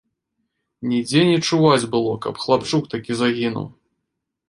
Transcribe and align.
Нідзе 0.93 1.21
не 1.33 1.37
чуваць 1.47 1.89
было, 1.97 2.17
каб 2.27 2.43
хлапчук 2.47 2.83
такі 2.97 3.11
загінуў. 3.25 3.73